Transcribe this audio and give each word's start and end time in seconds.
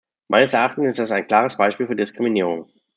Meines 0.29 0.53
Erachtens 0.55 0.89
ist 0.89 0.97
das 0.97 1.11
ein 1.11 1.27
klares 1.27 1.57
Beispiel 1.57 1.85
für 1.85 1.95
Diskriminierung. 1.95 2.67